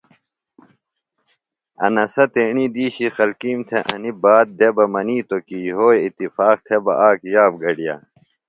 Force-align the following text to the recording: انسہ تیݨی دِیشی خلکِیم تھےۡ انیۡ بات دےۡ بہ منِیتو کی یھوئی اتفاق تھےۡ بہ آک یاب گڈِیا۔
انسہ 1.85 2.25
تیݨی 2.33 2.65
دِیشی 2.75 3.07
خلکِیم 3.15 3.59
تھےۡ 3.67 3.85
انیۡ 3.91 4.17
بات 4.21 4.47
دےۡ 4.57 4.73
بہ 4.75 4.85
منِیتو 4.93 5.37
کی 5.47 5.57
یھوئی 5.69 5.97
اتفاق 6.05 6.57
تھےۡ 6.65 6.81
بہ 6.85 6.93
آک 7.09 7.19
یاب 7.33 7.51
گڈِیا۔ 7.61 7.95